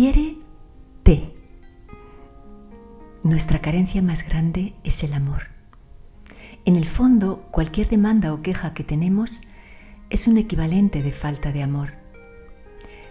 Quiere-te. 0.00 1.36
Nuestra 3.22 3.58
carencia 3.58 4.00
más 4.00 4.26
grande 4.26 4.72
es 4.82 5.04
el 5.04 5.12
amor. 5.12 5.48
En 6.64 6.76
el 6.76 6.86
fondo, 6.86 7.46
cualquier 7.50 7.86
demanda 7.90 8.32
o 8.32 8.40
queja 8.40 8.72
que 8.72 8.82
tenemos 8.82 9.42
es 10.08 10.26
un 10.26 10.38
equivalente 10.38 11.02
de 11.02 11.12
falta 11.12 11.52
de 11.52 11.62
amor. 11.62 11.92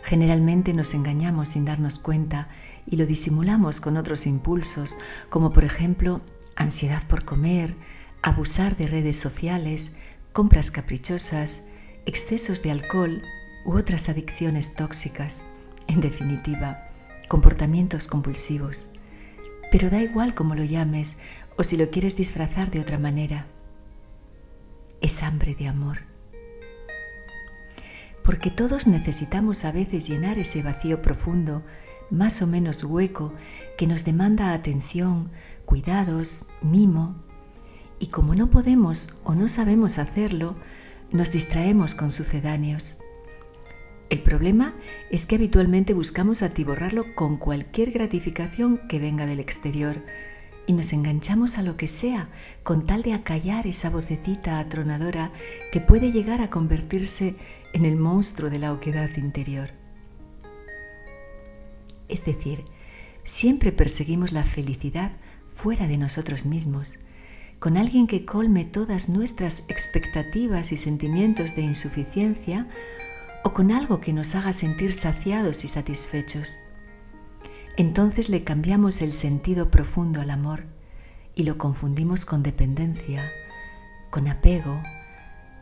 Generalmente 0.01 0.73
nos 0.73 0.95
engañamos 0.95 1.49
sin 1.49 1.63
darnos 1.63 1.99
cuenta 1.99 2.49
y 2.87 2.95
lo 2.95 3.05
disimulamos 3.05 3.81
con 3.81 3.95
otros 3.95 4.25
impulsos, 4.25 4.97
como 5.29 5.53
por 5.53 5.65
ejemplo 5.65 6.21
ansiedad 6.55 7.03
por 7.07 7.23
comer, 7.23 7.75
abusar 8.23 8.77
de 8.77 8.87
redes 8.87 9.15
sociales, 9.15 9.91
compras 10.33 10.71
caprichosas, 10.71 11.65
excesos 12.07 12.63
de 12.63 12.71
alcohol 12.71 13.21
u 13.63 13.77
otras 13.77 14.09
adicciones 14.09 14.73
tóxicas, 14.73 15.43
en 15.89 16.01
definitiva, 16.01 16.85
comportamientos 17.29 18.07
compulsivos. 18.07 18.89
Pero 19.71 19.89
da 19.89 20.01
igual 20.01 20.35
cómo 20.35 20.55
lo 20.55 20.65
llames 20.65 21.19
o 21.55 21.63
si 21.63 21.77
lo 21.77 21.89
quieres 21.89 22.17
disfrazar 22.17 22.71
de 22.71 22.81
otra 22.81 22.97
manera. 22.97 23.45
Es 24.99 25.23
hambre 25.23 25.55
de 25.55 25.69
amor. 25.69 25.99
Porque 28.23 28.49
todos 28.51 28.87
necesitamos 28.87 29.63
a 29.63 29.71
veces 29.71 30.07
llenar 30.07 30.37
ese 30.37 30.61
vacío 30.61 31.01
profundo, 31.01 31.63
más 32.09 32.41
o 32.41 32.47
menos 32.47 32.83
hueco, 32.83 33.33
que 33.77 33.87
nos 33.87 34.03
demanda 34.03 34.53
atención, 34.53 35.31
cuidados, 35.65 36.47
mimo, 36.61 37.15
y 37.99 38.07
como 38.07 38.35
no 38.35 38.49
podemos 38.49 39.09
o 39.23 39.35
no 39.35 39.47
sabemos 39.47 39.99
hacerlo, 39.99 40.55
nos 41.11 41.31
distraemos 41.31 41.95
con 41.95 42.11
sucedáneos. 42.11 42.99
El 44.09 44.21
problema 44.23 44.73
es 45.11 45.25
que 45.25 45.35
habitualmente 45.35 45.93
buscamos 45.93 46.41
atiborrarlo 46.41 47.13
con 47.13 47.37
cualquier 47.37 47.91
gratificación 47.91 48.79
que 48.89 48.99
venga 48.99 49.27
del 49.27 49.39
exterior 49.39 50.03
y 50.65 50.73
nos 50.73 50.93
enganchamos 50.93 51.57
a 51.57 51.61
lo 51.61 51.77
que 51.77 51.87
sea 51.87 52.29
con 52.63 52.85
tal 52.85 53.03
de 53.03 53.13
acallar 53.13 53.67
esa 53.67 53.89
vocecita 53.91 54.59
atronadora 54.59 55.31
que 55.71 55.79
puede 55.79 56.11
llegar 56.11 56.41
a 56.41 56.49
convertirse 56.49 57.35
en 57.73 57.85
el 57.85 57.97
monstruo 57.97 58.49
de 58.49 58.59
la 58.59 58.73
oquedad 58.73 59.09
interior. 59.17 59.69
Es 62.07 62.25
decir, 62.25 62.65
siempre 63.23 63.71
perseguimos 63.71 64.31
la 64.31 64.43
felicidad 64.43 65.11
fuera 65.47 65.87
de 65.87 65.97
nosotros 65.97 66.47
mismos, 66.47 66.99
con 67.59 67.77
alguien 67.77 68.07
que 68.07 68.25
colme 68.25 68.65
todas 68.65 69.09
nuestras 69.09 69.69
expectativas 69.69 70.71
y 70.71 70.77
sentimientos 70.77 71.55
de 71.55 71.61
insuficiencia 71.61 72.67
o 73.43 73.53
con 73.53 73.71
algo 73.71 73.99
que 73.99 74.13
nos 74.13 74.35
haga 74.35 74.53
sentir 74.53 74.93
saciados 74.93 75.63
y 75.63 75.67
satisfechos. 75.67 76.59
Entonces 77.77 78.29
le 78.29 78.43
cambiamos 78.43 79.01
el 79.01 79.13
sentido 79.13 79.71
profundo 79.71 80.19
al 80.19 80.31
amor 80.31 80.65
y 81.35 81.43
lo 81.43 81.57
confundimos 81.57 82.25
con 82.25 82.43
dependencia, 82.43 83.31
con 84.09 84.27
apego, 84.27 84.81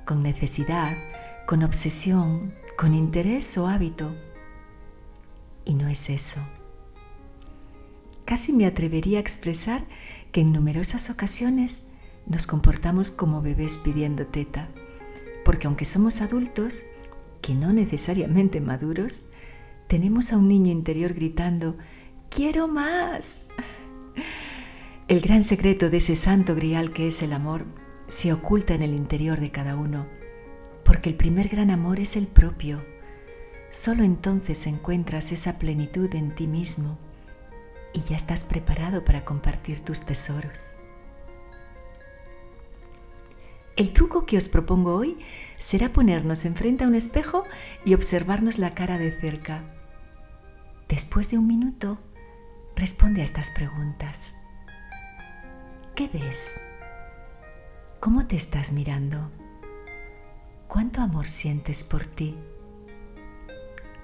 con 0.06 0.24
necesidad, 0.24 0.98
con 1.46 1.64
obsesión, 1.64 2.56
con 2.78 2.96
interés 2.96 3.58
o 3.58 3.68
hábito. 3.68 4.16
Y 5.66 5.76
no 5.76 5.88
es 5.88 6.10
eso. 6.10 6.40
Casi 8.26 8.52
me 8.52 8.66
atrevería 8.66 9.20
a 9.20 9.22
expresar 9.22 9.84
que 10.32 10.42
en 10.42 10.52
numerosas 10.52 11.10
ocasiones 11.10 11.88
nos 12.26 12.48
comportamos 12.48 13.12
como 13.12 13.42
bebés 13.42 13.78
pidiendo 13.78 14.26
teta, 14.26 14.70
porque 15.46 15.68
aunque 15.68 15.86
somos 15.86 16.22
adultos, 16.22 16.82
que 17.48 17.54
no 17.54 17.72
necesariamente 17.72 18.60
maduros, 18.60 19.22
tenemos 19.88 20.34
a 20.34 20.38
un 20.38 20.50
niño 20.50 20.70
interior 20.70 21.14
gritando, 21.14 21.78
quiero 22.30 22.68
más. 22.68 23.48
El 25.08 25.22
gran 25.22 25.44
secreto 25.44 25.90
de 25.90 25.96
ese 25.96 26.18
santo 26.18 26.56
grial 26.56 26.92
que 26.92 27.08
es 27.08 27.22
el 27.22 27.32
amor 27.32 27.64
se 28.10 28.34
oculta 28.34 28.74
en 28.74 28.82
el 28.82 28.94
interior 28.94 29.40
de 29.40 29.50
cada 29.50 29.78
uno, 29.78 30.08
porque 30.84 31.08
el 31.08 31.16
primer 31.16 31.48
gran 31.48 31.72
amor 31.72 32.02
es 32.02 32.18
el 32.18 32.28
propio. 32.28 32.84
Solo 33.70 34.04
entonces 34.04 34.68
encuentras 34.68 35.32
esa 35.32 35.58
plenitud 35.58 36.14
en 36.16 36.36
ti 36.36 36.48
mismo 36.48 36.98
y 37.94 38.02
ya 38.02 38.18
estás 38.18 38.44
preparado 38.44 39.06
para 39.06 39.24
compartir 39.24 39.86
tus 39.86 40.02
tesoros. 40.02 40.74
El 43.78 43.94
truco 43.94 44.26
que 44.26 44.38
os 44.38 44.50
propongo 44.50 44.96
hoy 44.96 45.18
será 45.58 45.90
ponernos 45.90 46.46
enfrente 46.46 46.84
a 46.84 46.88
un 46.88 46.96
espejo 46.96 47.44
y 47.86 47.94
observarnos 47.94 48.58
la 48.58 48.72
cara 48.72 48.98
de 48.98 49.12
cerca. 49.12 49.64
Después 50.90 51.30
de 51.30 51.38
un 51.38 51.46
minuto, 51.46 52.00
responde 52.76 53.22
a 53.22 53.24
estas 53.24 53.52
preguntas. 53.52 54.34
¿Qué 55.94 56.10
ves? 56.12 56.60
¿Cómo 58.00 58.26
te 58.26 58.36
estás 58.36 58.72
mirando? 58.72 59.30
¿Cuánto 60.68 61.02
amor 61.02 61.28
sientes 61.28 61.84
por 61.84 62.04
ti? 62.04 62.36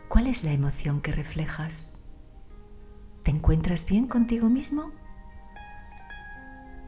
¿Cuál 0.08 0.28
es 0.28 0.44
la 0.44 0.52
emoción 0.52 1.02
que 1.02 1.12
reflejas? 1.12 1.98
¿Te 3.24 3.32
encuentras 3.32 3.88
bien 3.88 4.06
contigo 4.06 4.50
mismo? 4.50 4.92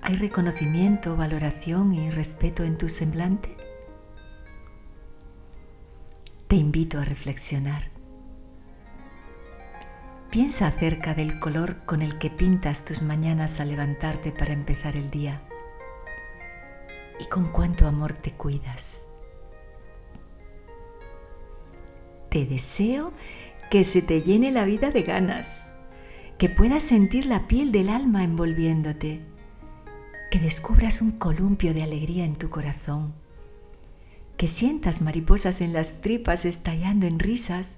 ¿Hay 0.08 0.18
reconocimiento, 0.18 1.18
valoración 1.18 1.96
y 1.96 2.12
respeto 2.12 2.64
en 2.64 2.78
tu 2.78 2.90
semblante? 2.90 3.58
Te 6.48 6.58
invito 6.58 7.00
a 7.00 7.06
reflexionar. 7.06 7.90
Piensa 10.30 10.68
acerca 10.68 11.16
del 11.16 11.40
color 11.40 11.88
con 11.88 12.04
el 12.04 12.20
que 12.20 12.30
pintas 12.30 12.86
tus 12.86 13.02
mañanas 13.02 13.60
al 13.60 13.70
levantarte 13.70 14.32
para 14.32 14.54
empezar 14.54 14.96
el 14.96 15.10
día 15.10 15.42
y 17.20 17.26
con 17.26 17.52
cuánto 17.52 17.88
amor 17.88 18.14
te 18.14 18.30
cuidas. 18.30 19.08
Te 22.30 22.46
deseo 22.46 23.12
que 23.72 23.84
se 23.84 24.04
te 24.04 24.22
llene 24.22 24.52
la 24.52 24.66
vida 24.66 24.92
de 24.92 25.02
ganas, 25.02 25.72
que 26.38 26.48
puedas 26.48 26.84
sentir 26.84 27.26
la 27.26 27.48
piel 27.48 27.72
del 27.72 27.90
alma 27.90 28.24
envolviéndote 28.24 29.34
que 30.32 30.40
descubras 30.40 31.02
un 31.02 31.18
columpio 31.18 31.74
de 31.74 31.84
alegría 31.84 32.26
en 32.26 32.36
tu 32.36 32.50
corazón, 32.50 33.14
que 34.38 34.48
sientas 34.48 35.02
mariposas 35.02 35.62
en 35.62 35.74
las 35.74 36.02
tripas 36.02 36.46
estallando 36.46 37.06
en 37.06 37.20
risas 37.20 37.78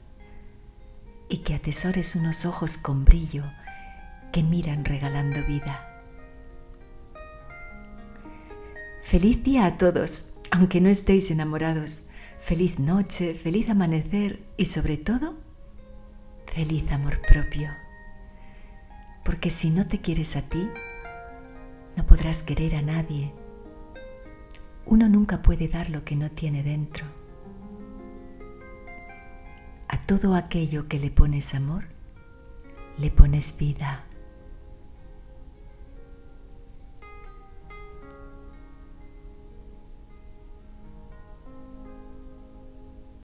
y 1.30 1.40
que 1.40 1.54
atesores 1.54 2.16
unos 2.16 2.46
ojos 2.46 2.78
con 2.78 3.06
brillo 3.06 3.44
que 4.32 4.44
miran 4.44 4.86
regalando 4.86 5.44
vida. 5.46 5.88
Feliz 9.02 9.44
día 9.44 9.66
a 9.66 9.78
todos, 9.78 10.36
aunque 10.52 10.82
no 10.82 10.90
estéis 10.90 11.32
enamorados. 11.32 12.08
Feliz 12.40 12.78
noche, 12.78 13.34
feliz 13.34 13.70
amanecer 13.70 14.44
y 14.58 14.66
sobre 14.66 14.98
todo, 14.98 15.38
feliz 16.46 16.92
amor 16.92 17.22
propio. 17.22 17.72
Porque 19.24 19.50
si 19.50 19.70
no 19.70 19.88
te 19.88 20.00
quieres 20.02 20.36
a 20.36 20.42
ti, 20.42 20.70
no 21.98 22.06
podrás 22.06 22.44
querer 22.44 22.76
a 22.76 22.82
nadie. 22.82 23.34
Uno 24.86 25.10
nunca 25.10 25.42
puede 25.42 25.68
dar 25.68 25.90
lo 25.90 26.06
que 26.06 26.16
no 26.16 26.30
tiene 26.30 26.64
dentro. 26.64 27.06
A 29.90 30.00
todo 30.04 30.36
aquello 30.36 30.88
que 30.88 31.00
le 31.00 31.10
pones 31.10 31.56
amor, 31.56 31.86
le 32.98 33.10
pones 33.12 33.58
vida. 33.58 34.07